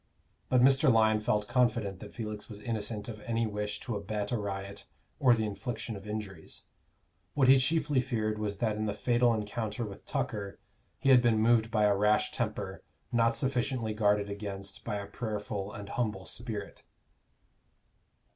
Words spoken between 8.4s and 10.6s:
that in the fatal encounter with Tucker